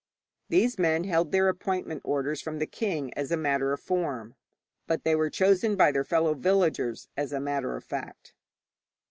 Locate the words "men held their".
0.79-1.47